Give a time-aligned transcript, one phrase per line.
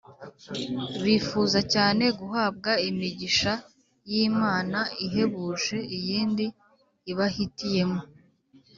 [1.03, 3.53] Bifuza cyane guhabwa imigisha
[4.11, 6.45] y imana ihebuje iyindi
[7.11, 7.99] ibahitiyemo.